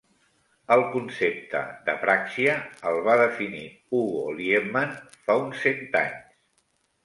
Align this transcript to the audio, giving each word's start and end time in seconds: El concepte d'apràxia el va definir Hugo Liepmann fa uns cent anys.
El 0.75 0.83
concepte 0.95 1.61
d'apràxia 1.89 2.57
el 2.93 2.99
va 3.09 3.19
definir 3.23 3.63
Hugo 4.01 4.27
Liepmann 4.41 4.99
fa 5.29 5.41
uns 5.47 5.65
cent 5.69 5.89
anys. 6.05 6.29